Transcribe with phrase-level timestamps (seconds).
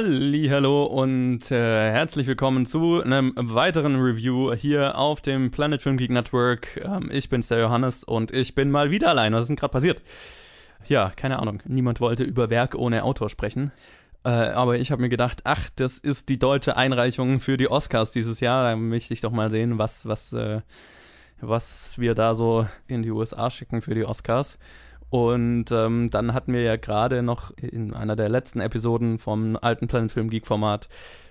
[0.00, 6.12] Hallo und äh, herzlich willkommen zu einem weiteren Review hier auf dem Planet Film Geek
[6.12, 6.76] Network.
[6.84, 9.32] Ähm, ich bin der Johannes und ich bin mal wieder allein.
[9.32, 10.00] Was ist denn gerade passiert?
[10.86, 11.64] Ja, keine Ahnung.
[11.64, 13.72] Niemand wollte über Werk ohne Autor sprechen.
[14.24, 18.12] Äh, aber ich habe mir gedacht, ach, das ist die deutsche Einreichung für die Oscars
[18.12, 18.70] dieses Jahr.
[18.70, 20.60] Da möchte ich doch mal sehen, was, was, äh,
[21.40, 24.58] was wir da so in die USA schicken für die Oscars.
[25.10, 29.86] Und ähm, dann hatten wir ja gerade noch in einer der letzten Episoden vom alten
[29.86, 30.88] Planet Film Geek Format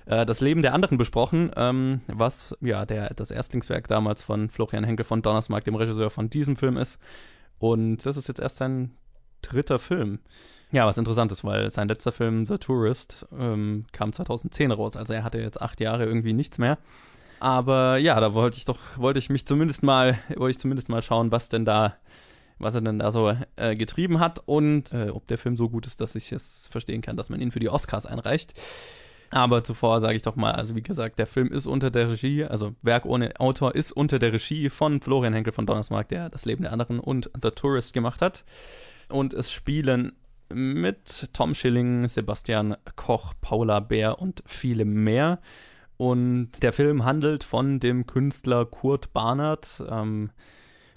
[0.08, 4.84] äh, das Leben der anderen besprochen, ähm, was ja der, das Erstlingswerk damals von Florian
[4.84, 7.00] Henkel von Donnersmark, dem Regisseur von diesem Film ist.
[7.60, 8.96] Und das ist jetzt erst sein
[9.42, 10.20] dritter Film.
[10.72, 14.98] Ja, was interessant ist, weil sein letzter Film, The Tourist, ähm, kam 2010 raus.
[14.98, 16.78] Also er hatte jetzt acht Jahre irgendwie nichts mehr.
[17.40, 21.02] Aber ja, da wollte ich doch, wollte ich mich zumindest mal, wollte ich zumindest mal
[21.02, 21.96] schauen, was denn da
[22.60, 25.88] was er denn da so äh, getrieben hat und äh, ob der Film so gut
[25.88, 28.54] ist, dass ich es verstehen kann, dass man ihn für die Oscars einreicht.
[29.30, 32.46] Aber zuvor sage ich doch mal, also wie gesagt, der Film ist unter der Regie,
[32.46, 36.46] also Werk ohne Autor ist unter der Regie von Florian Henkel von Donnersmarck, der das
[36.46, 38.46] Leben der anderen und The Tourist gemacht hat.
[39.10, 40.14] Und es spielen
[40.54, 45.40] mit Tom Schilling, Sebastian Koch, Paula Bär und viele mehr.
[45.98, 49.84] Und der Film handelt von dem Künstler Kurt Barnard.
[49.90, 50.30] Ähm,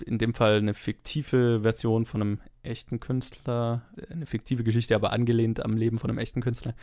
[0.02, 5.64] in dem Fall eine fiktive Version von einem echten Künstler, eine fiktive Geschichte, aber angelehnt
[5.64, 6.74] am Leben von einem echten Künstler.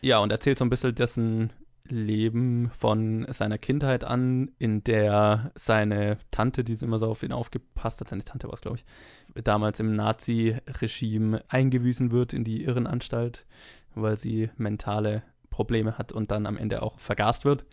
[0.00, 1.52] Ja, und erzählt so ein bisschen dessen
[1.88, 8.00] Leben von seiner Kindheit an, in der seine Tante, die immer so auf ihn aufgepasst
[8.00, 13.46] hat, seine Tante war es, glaube ich, damals im Nazi-Regime eingewiesen wird in die Irrenanstalt,
[13.94, 17.64] weil sie mentale Probleme hat und dann am Ende auch vergast wird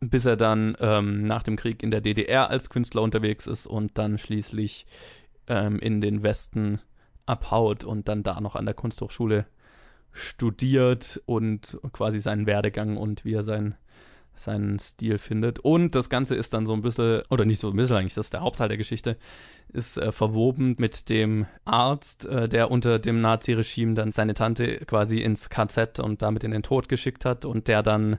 [0.00, 3.96] bis er dann ähm, nach dem Krieg in der DDR als Künstler unterwegs ist und
[3.98, 4.86] dann schließlich
[5.46, 6.80] ähm, in den Westen
[7.26, 9.46] abhaut und dann da noch an der Kunsthochschule
[10.12, 13.74] studiert und quasi seinen Werdegang und wie er sein,
[14.34, 15.58] seinen Stil findet.
[15.58, 18.26] Und das Ganze ist dann so ein bisschen, oder nicht so ein bisschen eigentlich, das
[18.26, 19.16] ist der Hauptteil der Geschichte,
[19.72, 25.20] ist äh, verwoben mit dem Arzt, äh, der unter dem Nazi-Regime dann seine Tante quasi
[25.20, 28.18] ins KZ und damit in den Tod geschickt hat und der dann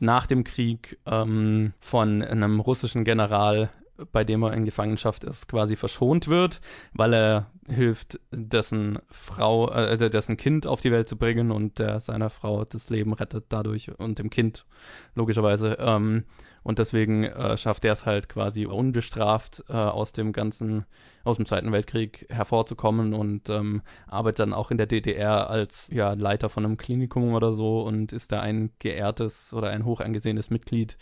[0.00, 3.70] nach dem Krieg ähm, von einem russischen General,
[4.12, 6.60] bei dem er in Gefangenschaft ist, quasi verschont wird,
[6.92, 12.00] weil er hilft, dessen Frau, äh, dessen Kind auf die Welt zu bringen und der
[12.00, 14.66] seiner Frau das Leben rettet dadurch und dem Kind
[15.14, 15.76] logischerweise.
[15.80, 16.24] Ähm,
[16.68, 20.84] und deswegen äh, schafft er es halt quasi unbestraft äh, aus dem ganzen,
[21.24, 26.12] aus dem Zweiten Weltkrieg hervorzukommen und ähm, arbeitet dann auch in der DDR als ja,
[26.12, 30.50] Leiter von einem Klinikum oder so und ist da ein geehrtes oder ein hoch angesehenes
[30.50, 30.98] Mitglied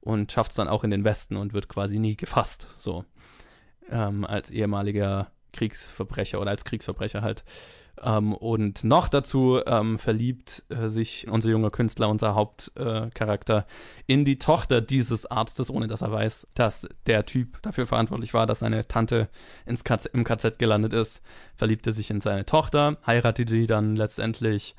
[0.00, 2.66] und schafft es dann auch in den Westen und wird quasi nie gefasst.
[2.76, 3.04] So.
[3.88, 7.44] Ähm, als ehemaliger Kriegsverbrecher oder als Kriegsverbrecher halt.
[8.02, 14.24] Ähm, und noch dazu ähm, verliebt äh, sich unser junger Künstler, unser Hauptcharakter, äh, in
[14.24, 18.60] die Tochter dieses Arztes, ohne dass er weiß, dass der Typ dafür verantwortlich war, dass
[18.60, 19.28] seine Tante
[19.64, 21.22] ins KZ, im KZ gelandet ist.
[21.54, 24.74] Verliebt er sich in seine Tochter, heiratet die dann letztendlich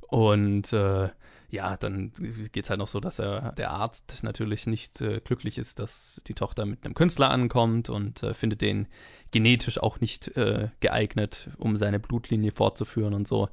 [0.00, 1.08] und äh,
[1.50, 2.12] ja, dann
[2.52, 6.20] geht es halt noch so, dass er, der Arzt natürlich nicht äh, glücklich ist, dass
[6.26, 8.86] die Tochter mit einem Künstler ankommt und äh, findet den
[9.32, 13.48] genetisch auch nicht äh, geeignet, um seine Blutlinie fortzuführen und so.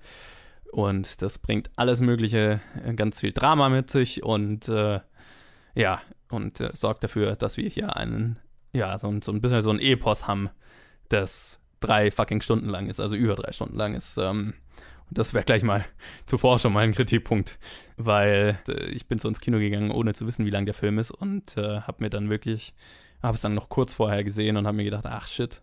[0.71, 4.99] Und das bringt alles Mögliche, äh, ganz viel Drama mit sich und äh,
[5.73, 8.37] ja, und äh, sorgt dafür, dass wir hier einen,
[8.73, 10.49] ja, so, so ein bisschen so ein Epos haben,
[11.09, 14.17] das drei fucking Stunden lang ist, also über drei Stunden lang ist.
[14.17, 14.53] Ähm,
[15.09, 15.85] das wäre gleich mal
[16.25, 17.59] zuvor schon mal ein Kritikpunkt,
[17.95, 20.99] weil äh, ich bin so ins Kino gegangen, ohne zu wissen, wie lang der Film
[20.99, 22.73] ist und äh, habe mir dann wirklich,
[23.21, 25.61] habe es dann noch kurz vorher gesehen und habe mir gedacht, ach shit,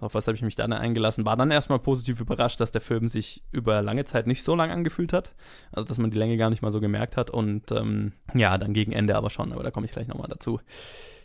[0.00, 1.24] auf was habe ich mich dann eingelassen?
[1.24, 4.70] War dann erstmal positiv überrascht, dass der Film sich über lange Zeit nicht so lang
[4.70, 5.34] angefühlt hat.
[5.72, 7.30] Also, dass man die Länge gar nicht mal so gemerkt hat.
[7.30, 10.60] Und ähm, ja, dann gegen Ende aber schon, aber da komme ich gleich nochmal dazu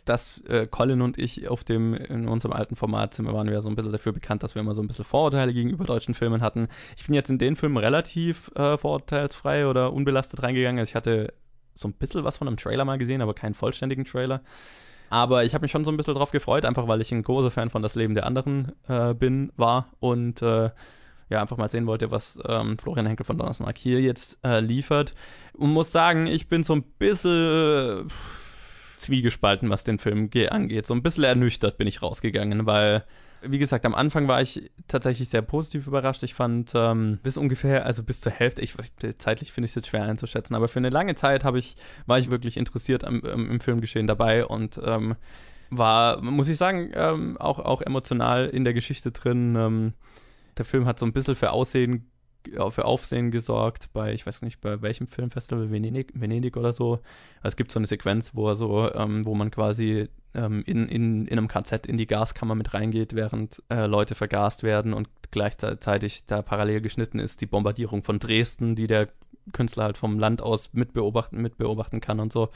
[0.04, 3.68] dass äh, Colin und ich auf dem, in unserem alten Format sind, waren wir so
[3.68, 6.68] ein bisschen dafür bekannt, dass wir immer so ein bisschen Vorurteile gegenüber deutschen Filmen hatten.
[6.96, 10.78] Ich bin jetzt in den Filmen relativ äh, vorurteilsfrei oder unbelastet reingegangen.
[10.78, 11.32] Also ich hatte
[11.74, 14.42] so ein bisschen was von einem Trailer mal gesehen, aber keinen vollständigen Trailer.
[15.14, 17.52] Aber ich habe mich schon so ein bisschen drauf gefreut, einfach weil ich ein großer
[17.52, 20.70] Fan von Das Leben der anderen äh, bin, war und äh,
[21.30, 25.14] ja, einfach mal sehen wollte, was ähm, Florian Henkel von Donnersmark hier jetzt äh, liefert.
[25.52, 28.08] Und muss sagen, ich bin so ein bisschen
[28.96, 30.84] zwiegespalten, was den Film angeht.
[30.84, 33.04] So ein bisschen ernüchtert bin ich rausgegangen, weil,
[33.46, 36.22] wie gesagt, am Anfang war ich tatsächlich sehr positiv überrascht.
[36.22, 38.74] Ich fand ähm, bis ungefähr, also bis zur Hälfte, ich,
[39.18, 41.76] zeitlich finde ich es jetzt schwer einzuschätzen, aber für eine lange Zeit ich,
[42.06, 45.16] war ich wirklich interessiert am, im, im Filmgeschehen dabei und ähm,
[45.70, 49.56] war, muss ich sagen, ähm, auch, auch emotional in der Geschichte drin.
[49.56, 49.92] Ähm,
[50.56, 52.10] der Film hat so ein bisschen für Aussehen
[52.70, 57.00] für Aufsehen gesorgt bei, ich weiß nicht, bei welchem Filmfestival, Venedig, Venedig oder so.
[57.42, 61.26] Es gibt so eine Sequenz, wo er so, ähm, wo man quasi ähm, in, in,
[61.26, 66.26] in einem KZ in die Gaskammer mit reingeht, während äh, Leute vergast werden und gleichzeitig
[66.26, 69.08] da parallel geschnitten ist die Bombardierung von Dresden, die der
[69.52, 72.48] Künstler halt vom Land aus mitbeobachten, mitbeobachten kann und so.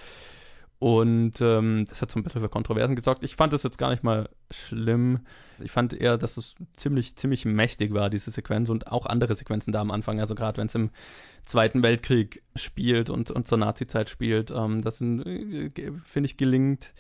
[0.80, 3.25] Und ähm, das hat so ein bisschen für Kontroversen gesorgt.
[3.25, 5.20] Ich fand das jetzt gar nicht mal schlimm.
[5.58, 9.72] Ich fand eher, dass es ziemlich, ziemlich mächtig war, diese Sequenz und auch andere Sequenzen
[9.72, 10.20] da am Anfang.
[10.20, 10.90] Also gerade wenn es im
[11.44, 15.70] Zweiten Weltkrieg spielt und, und zur Nazi-Zeit spielt, ähm, das äh,
[16.04, 16.92] finde ich gelingt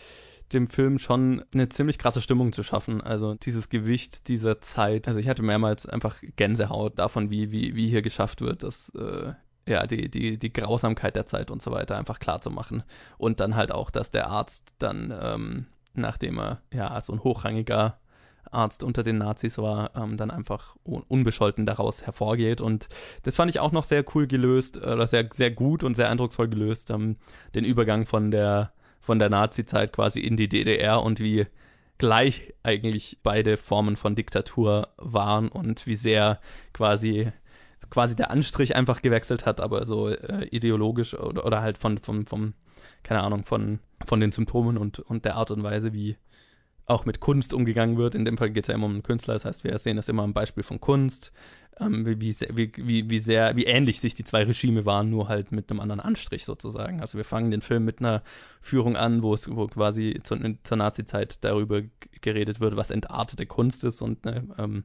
[0.52, 3.00] dem Film schon eine ziemlich krasse Stimmung zu schaffen.
[3.00, 5.06] Also dieses Gewicht dieser Zeit.
[5.06, 9.34] Also ich hatte mehrmals einfach Gänsehaut davon, wie, wie, wie hier geschafft wird, dass äh,
[9.68, 12.82] ja, die, die, die Grausamkeit der Zeit und so weiter einfach klar zu machen.
[13.18, 17.98] Und dann halt auch, dass der Arzt dann, ähm, nachdem er ja so ein hochrangiger
[18.50, 22.62] Arzt unter den Nazis war, ähm, dann einfach un unbescholten daraus hervorgeht.
[22.62, 22.88] Und
[23.24, 26.48] das fand ich auch noch sehr cool gelöst, oder sehr, sehr gut und sehr eindrucksvoll
[26.48, 27.16] gelöst, ähm,
[27.54, 31.46] den Übergang von der, von der Nazi-Zeit quasi in die DDR und wie
[31.98, 36.40] gleich eigentlich beide Formen von Diktatur waren und wie sehr
[36.72, 37.32] quasi
[37.90, 42.26] quasi der Anstrich einfach gewechselt hat, aber so äh, ideologisch oder, oder halt von, von,
[42.26, 42.54] vom,
[43.02, 46.16] keine Ahnung, von, von den Symptomen und, und der Art und Weise, wie
[46.86, 48.14] auch mit Kunst umgegangen wird.
[48.14, 50.08] In dem Fall geht es ja immer um einen Künstler, das heißt, wir sehen das
[50.08, 51.32] immer am Beispiel von Kunst,
[51.80, 55.52] ähm, wie, wie, wie, wie sehr, wie ähnlich sich die zwei Regime waren, nur halt
[55.52, 57.00] mit einem anderen Anstrich sozusagen.
[57.00, 58.22] Also wir fangen den Film mit einer
[58.60, 61.82] Führung an, wo es, wo quasi zur, zur Nazi-Zeit darüber
[62.20, 64.84] geredet wird, was entartete Kunst ist und ne, ähm,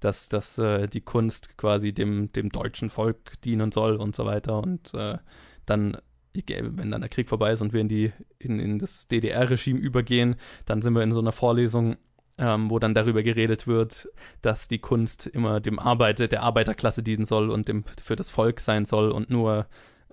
[0.00, 4.62] dass, dass äh, die Kunst quasi dem, dem deutschen Volk dienen soll und so weiter.
[4.62, 5.18] Und äh,
[5.66, 5.96] dann,
[6.34, 10.36] wenn dann der Krieg vorbei ist und wir in, die, in, in das DDR-Regime übergehen,
[10.66, 11.96] dann sind wir in so einer Vorlesung,
[12.38, 14.08] ähm, wo dann darüber geredet wird,
[14.42, 18.60] dass die Kunst immer dem Arbeit, der Arbeiterklasse dienen soll und dem, für das Volk
[18.60, 19.66] sein soll und nur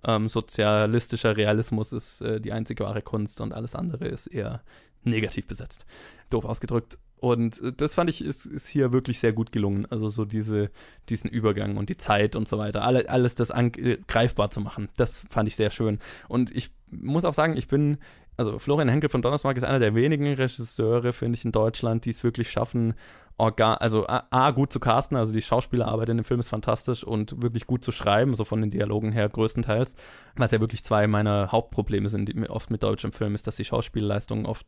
[0.03, 4.61] ähm, sozialistischer Realismus ist äh, die einzige wahre Kunst und alles andere ist eher
[5.05, 5.85] negativ besetzt.
[6.29, 6.97] Doof ausgedrückt.
[7.17, 9.85] Und äh, das fand ich, ist, ist hier wirklich sehr gut gelungen.
[9.89, 10.69] Also so diese,
[11.09, 12.83] diesen Übergang und die Zeit und so weiter.
[12.83, 14.89] Alle, alles das äh, greifbar zu machen.
[14.97, 15.99] Das fand ich sehr schön.
[16.27, 17.97] Und ich muss auch sagen, ich bin,
[18.37, 22.11] also Florian Henkel von Donnersmarck ist einer der wenigen Regisseure, finde ich, in Deutschland, die
[22.11, 22.93] es wirklich schaffen,
[23.37, 27.03] organ, also A, A, gut zu casten, also die Schauspielerarbeit in dem Film ist fantastisch
[27.03, 29.95] und wirklich gut zu schreiben, so von den Dialogen her größtenteils.
[30.35, 33.65] Was ja wirklich zwei meiner Hauptprobleme sind, die oft mit deutschem Film, ist, dass die
[33.65, 34.65] Schauspielleistung oft,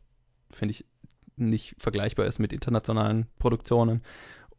[0.50, 0.84] finde ich,
[1.36, 4.02] nicht vergleichbar ist mit internationalen Produktionen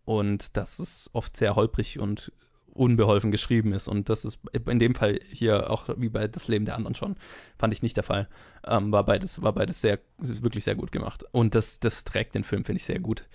[0.05, 2.31] und dass es oft sehr holprig und
[2.73, 3.87] unbeholfen geschrieben ist.
[3.87, 7.15] Und das ist in dem Fall hier auch wie bei Das Leben der anderen schon,
[7.57, 8.29] fand ich nicht der Fall.
[8.65, 11.25] Ähm, war beides, war beides sehr, wirklich sehr gut gemacht.
[11.31, 13.27] Und das, das trägt den Film, finde ich, sehr gut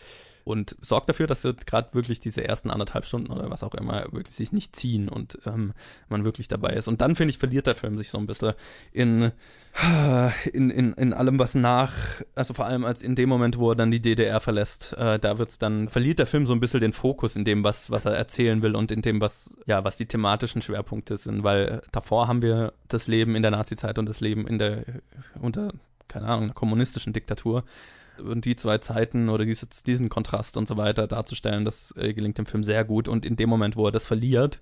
[0.45, 4.35] und sorgt dafür, dass gerade wirklich diese ersten anderthalb Stunden oder was auch immer wirklich
[4.35, 5.73] sich nicht ziehen und ähm,
[6.09, 6.87] man wirklich dabei ist.
[6.87, 8.53] Und dann, finde ich, verliert der Film sich so ein bisschen
[8.93, 9.33] in,
[10.53, 11.95] in, in, in allem, was nach,
[12.35, 15.39] also vor allem als in dem Moment, wo er dann die DDR verlässt, äh, da
[15.39, 18.13] wird's dann, verliert der Film so ein bisschen den Fokus in dem, was, was er
[18.13, 22.43] erzählen will und in dem, was, ja, was die thematischen Schwerpunkte sind, weil davor haben
[22.43, 24.85] wir das Leben in der Nazizeit und das Leben in der,
[25.41, 25.73] unter,
[26.07, 27.65] keine Ahnung, einer kommunistischen Diktatur
[28.19, 32.39] und die zwei Zeiten oder diese, diesen Kontrast und so weiter darzustellen, das äh, gelingt
[32.39, 33.09] dem Film sehr gut.
[33.09, 34.61] Und in dem Moment, wo er das verliert,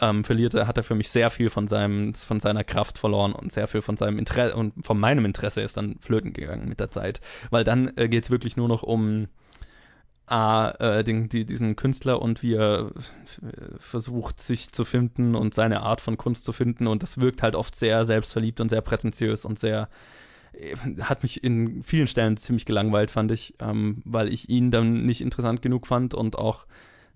[0.00, 3.32] ähm, verliert er, hat er für mich sehr viel von seinem, von seiner Kraft verloren
[3.32, 6.80] und sehr viel von seinem Interesse und von meinem Interesse ist dann flöten gegangen mit
[6.80, 7.20] der Zeit.
[7.50, 9.28] Weil dann äh, geht es wirklich nur noch um
[10.26, 12.90] A, äh, den, die, diesen Künstler und wie er
[13.42, 16.86] äh, versucht, sich zu finden und seine Art von Kunst zu finden.
[16.86, 19.88] Und das wirkt halt oft sehr selbstverliebt und sehr prätentiös und sehr
[21.00, 25.20] hat mich in vielen Stellen ziemlich gelangweilt, fand ich, ähm, weil ich ihn dann nicht
[25.20, 26.66] interessant genug fand und auch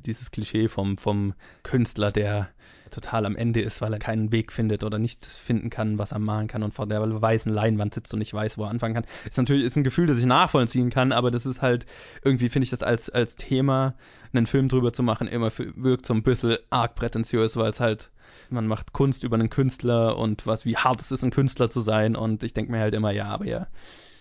[0.04, 2.48] dieses Klischee vom, vom Künstler, der
[2.90, 6.18] total am Ende ist, weil er keinen Weg findet oder nichts finden kann, was er
[6.18, 9.06] malen kann und vor der weißen Leinwand sitzt und nicht weiß, wo er anfangen kann.
[9.28, 11.86] Ist natürlich ist ein Gefühl, das ich nachvollziehen kann, aber das ist halt
[12.24, 13.94] irgendwie finde ich das als als Thema
[14.36, 18.10] einen Film drüber zu machen immer wirkt so ein bisschen arg prätentiös, weil es halt
[18.50, 21.80] man macht Kunst über einen Künstler und was, wie hart es ist, ein Künstler zu
[21.80, 22.16] sein.
[22.16, 23.66] Und ich denke mir halt immer, ja, aber ja,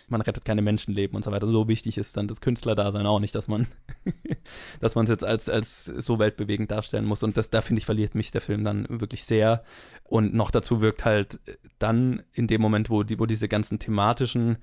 [0.07, 1.47] man rettet keine Menschenleben und so weiter.
[1.47, 3.67] So wichtig ist dann das Künstlerdasein auch nicht, dass man,
[4.79, 7.23] dass man es jetzt als, als so weltbewegend darstellen muss.
[7.23, 9.63] Und das, da finde ich, verliert mich der Film dann wirklich sehr.
[10.03, 11.39] Und noch dazu wirkt halt
[11.79, 14.57] dann in dem Moment, wo die, wo diese ganzen thematischen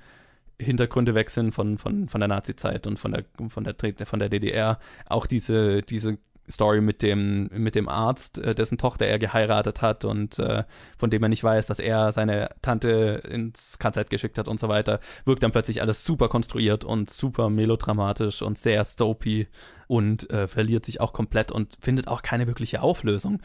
[0.63, 3.75] Hintergründe wechseln von, von, von der Nazi-Zeit und von der, von der,
[4.07, 6.19] von der DDR, auch diese, diese
[6.51, 10.65] Story mit dem, mit dem Arzt, äh, dessen Tochter er geheiratet hat und äh,
[10.97, 14.69] von dem er nicht weiß, dass er seine Tante ins KZ geschickt hat und so
[14.69, 19.49] weiter, wirkt dann plötzlich alles super konstruiert und super melodramatisch und sehr soapy
[19.87, 23.41] und äh, verliert sich auch komplett und findet auch keine wirkliche Auflösung,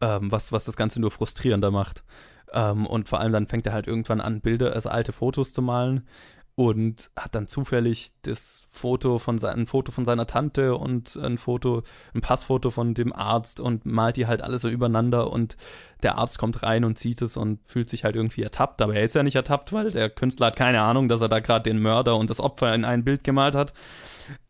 [0.00, 2.04] ähm, was, was das Ganze nur frustrierender macht.
[2.52, 5.62] Ähm, und vor allem dann fängt er halt irgendwann an, Bilder, also alte Fotos zu
[5.62, 6.06] malen
[6.54, 11.38] und hat dann zufällig das Foto von sein, ein Foto von seiner Tante und ein
[11.38, 11.82] Foto,
[12.14, 15.56] ein Passfoto von dem Arzt und malt die halt alle so übereinander und
[16.02, 19.04] der Arzt kommt rein und sieht es und fühlt sich halt irgendwie ertappt, aber er
[19.04, 21.80] ist ja nicht ertappt, weil der Künstler hat keine Ahnung, dass er da gerade den
[21.80, 23.72] Mörder und das Opfer in ein Bild gemalt hat.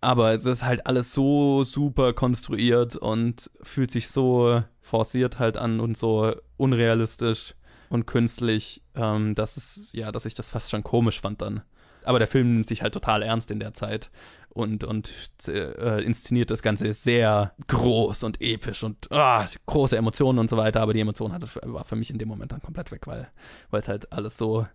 [0.01, 5.79] Aber es ist halt alles so super konstruiert und fühlt sich so forciert halt an
[5.79, 7.55] und so unrealistisch
[7.93, 11.61] und künstlich, ähm, dass es, ja, dass ich das fast schon komisch fand dann.
[12.05, 14.11] Aber der Film nimmt sich halt total ernst in der Zeit
[14.49, 15.13] und, und
[15.47, 20.81] äh, inszeniert das Ganze sehr groß und episch und ah, große Emotionen und so weiter.
[20.81, 23.31] Aber die Emotion hatte, war für mich in dem Moment dann komplett weg, weil
[23.73, 24.67] es halt alles so,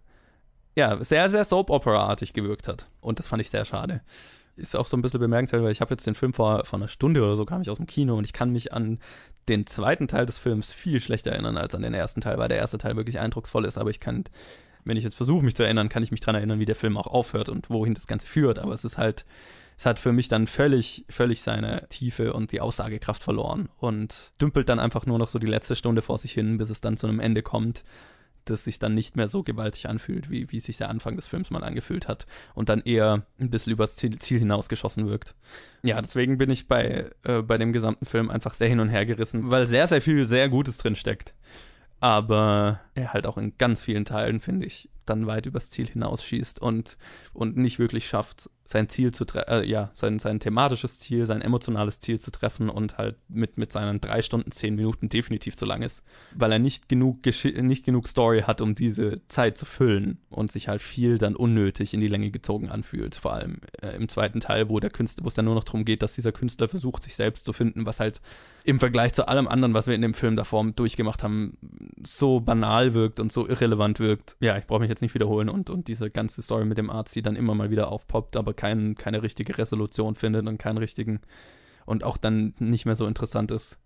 [0.76, 2.88] ja, sehr, sehr Soap-Opera-artig gewirkt hat.
[3.02, 4.02] Und das fand ich sehr schade.
[4.58, 6.88] Ist auch so ein bisschen bemerkenswert, weil ich habe jetzt den Film vor, vor einer
[6.88, 9.00] Stunde oder so kam ich aus dem Kino und ich kann mich an
[9.48, 12.58] den zweiten Teil des Films viel schlechter erinnern als an den ersten Teil, weil der
[12.58, 14.26] erste Teil wirklich eindrucksvoll ist, aber ich kann
[14.88, 16.98] wenn ich jetzt versuche, mich zu erinnern, kann ich mich daran erinnern, wie der Film
[16.98, 18.58] auch aufhört und wohin das Ganze führt.
[18.60, 19.26] Aber es ist halt,
[19.78, 24.70] es hat für mich dann völlig, völlig seine Tiefe und die Aussagekraft verloren und dümpelt
[24.70, 27.08] dann einfach nur noch so die letzte Stunde vor sich hin, bis es dann zu
[27.08, 27.84] einem Ende kommt,
[28.50, 31.52] das sich dann nicht mehr so gewaltig anfühlt, wie, wie sich der Anfang des Films
[31.52, 35.36] mal angefühlt hat und dann eher ein bisschen übers Ziel, Ziel hinausgeschossen wirkt.
[35.84, 39.06] Ja, deswegen bin ich bei, äh, bei dem gesamten Film einfach sehr hin und her
[39.06, 41.34] gerissen, weil sehr, sehr viel sehr Gutes drin steckt
[42.00, 46.62] aber er halt auch in ganz vielen Teilen, finde ich, dann weit übers Ziel hinausschießt
[46.62, 46.98] und,
[47.34, 52.00] und nicht wirklich schafft, sein Ziel zu äh, ja, sein, sein thematisches Ziel, sein emotionales
[52.00, 55.82] Ziel zu treffen und halt mit, mit seinen drei Stunden, zehn Minuten definitiv zu lang
[55.82, 56.04] ist.
[56.36, 60.68] Weil er nicht genug, nicht genug Story hat, um diese Zeit zu füllen und sich
[60.68, 63.16] halt viel dann unnötig in die Länge gezogen anfühlt.
[63.16, 65.86] Vor allem äh, im zweiten Teil, wo der Künstler, wo es dann nur noch darum
[65.86, 68.22] geht, dass dieser Künstler versucht, sich selbst zu finden, was halt
[68.68, 71.58] im Vergleich zu allem anderen, was wir in dem Film davor durchgemacht haben,
[72.06, 74.36] so banal wirkt und so irrelevant wirkt.
[74.42, 77.16] Ja, ich brauche mich jetzt nicht wiederholen und, und diese ganze Story mit dem Arzt,
[77.16, 81.22] die dann immer mal wieder aufpoppt, aber kein, keine richtige Resolution findet und keinen richtigen
[81.86, 83.80] und auch dann nicht mehr so interessant ist,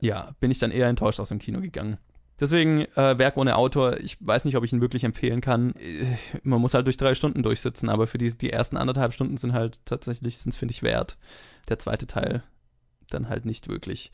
[0.00, 1.98] ja, bin ich dann eher enttäuscht aus dem Kino gegangen.
[2.38, 5.74] Deswegen äh, Werk ohne Autor, ich weiß nicht, ob ich ihn wirklich empfehlen kann.
[5.76, 9.38] Äh, man muss halt durch drei Stunden durchsitzen, aber für die, die ersten anderthalb Stunden
[9.38, 11.16] sind halt tatsächlich, sind finde ich, wert.
[11.68, 12.42] Der zweite Teil
[13.08, 14.10] dann halt nicht wirklich.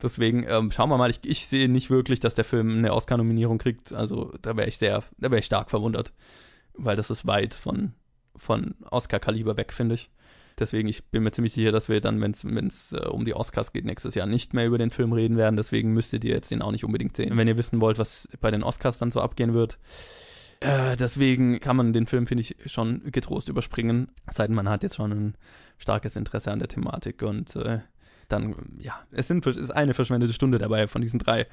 [0.00, 3.58] Deswegen ähm, schauen wir mal, ich, ich sehe nicht wirklich, dass der Film eine Oscar-Nominierung
[3.58, 3.92] kriegt.
[3.92, 6.12] Also da wäre ich sehr, da wäre ich stark verwundert,
[6.74, 7.92] weil das ist weit von
[8.36, 10.10] von Oscar-Kaliber weg, finde ich.
[10.58, 13.72] Deswegen, ich bin mir ziemlich sicher, dass wir dann, wenn es äh, um die Oscars
[13.72, 15.56] geht, nächstes Jahr nicht mehr über den Film reden werden.
[15.56, 17.36] Deswegen müsstet ihr jetzt den auch nicht unbedingt sehen.
[17.36, 19.78] Wenn ihr wissen wollt, was bei den Oscars dann so abgehen wird.
[20.60, 24.08] Äh, deswegen kann man den Film, finde ich, schon getrost überspringen.
[24.30, 25.34] Seit man hat jetzt schon ein
[25.76, 27.80] starkes Interesse an der Thematik und äh,
[28.28, 31.46] dann, ja, es sind, ist eine verschwendete Stunde dabei von diesen drei.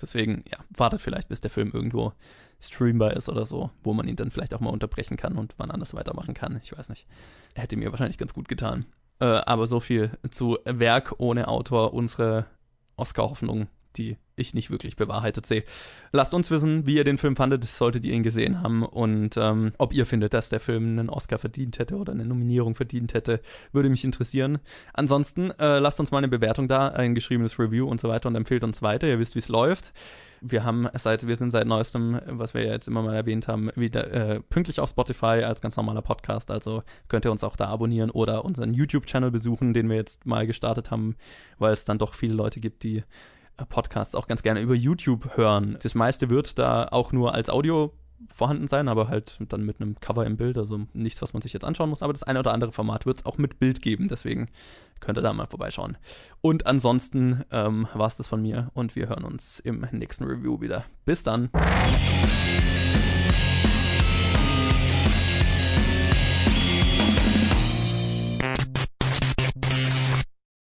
[0.00, 2.14] Deswegen, ja, wartet vielleicht, bis der Film irgendwo
[2.60, 5.70] streambar ist oder so, wo man ihn dann vielleicht auch mal unterbrechen kann und wann
[5.70, 6.60] anders weitermachen kann.
[6.62, 7.06] Ich weiß nicht.
[7.54, 8.86] Hätte mir wahrscheinlich ganz gut getan.
[9.20, 12.46] Äh, aber so viel zu Werk ohne Autor, unsere
[12.96, 15.64] Oscar-Hoffnung, die ich nicht wirklich bewahrheitet sehe.
[16.12, 19.72] Lasst uns wissen, wie ihr den Film fandet, solltet ihr ihn gesehen haben und ähm,
[19.78, 23.40] ob ihr findet, dass der Film einen Oscar verdient hätte oder eine Nominierung verdient hätte,
[23.72, 24.58] würde mich interessieren.
[24.92, 28.34] Ansonsten äh, lasst uns mal eine Bewertung da, ein geschriebenes Review und so weiter und
[28.34, 29.06] empfehlt uns weiter.
[29.06, 29.92] Ihr wisst, wie es läuft.
[30.42, 33.70] Wir haben seit, wir sind seit neuestem, was wir ja jetzt immer mal erwähnt haben,
[33.74, 36.50] wieder äh, pünktlich auf Spotify als ganz normaler Podcast.
[36.50, 40.46] Also könnt ihr uns auch da abonnieren oder unseren YouTube-Channel besuchen, den wir jetzt mal
[40.46, 41.16] gestartet haben,
[41.58, 43.02] weil es dann doch viele Leute gibt, die
[43.64, 45.78] Podcasts auch ganz gerne über YouTube hören.
[45.82, 47.92] Das meiste wird da auch nur als Audio
[48.34, 51.52] vorhanden sein, aber halt dann mit einem Cover im Bild, also nichts, was man sich
[51.52, 54.08] jetzt anschauen muss, aber das eine oder andere Format wird es auch mit Bild geben,
[54.08, 54.48] deswegen
[55.00, 55.98] könnt ihr da mal vorbeischauen.
[56.40, 60.60] Und ansonsten ähm, war es das von mir und wir hören uns im nächsten Review
[60.60, 60.84] wieder.
[61.04, 61.50] Bis dann!